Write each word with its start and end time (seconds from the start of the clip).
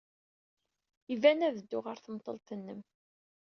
Iban 1.13 1.45
ad 1.47 1.53
dduɣ 1.57 1.83
ɣer 1.87 1.97
temḍelt-nnem. 1.99 2.81